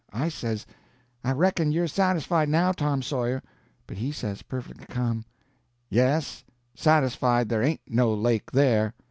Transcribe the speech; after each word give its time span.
I 0.11 0.29
says: 0.29 0.65
"I 1.23 1.31
reckon 1.33 1.71
you're 1.71 1.85
satisfied 1.87 2.49
now, 2.49 2.71
Tom 2.71 3.03
Sawyer." 3.03 3.43
But 3.85 3.97
he 3.97 4.11
says, 4.11 4.41
perfectly 4.41 4.87
ca'm: 4.87 5.25
"Yes, 5.91 6.43
satisfied 6.73 7.49
there 7.49 7.61
ain't 7.61 7.81
no 7.87 8.11
lake 8.11 8.49
there." 8.51 8.95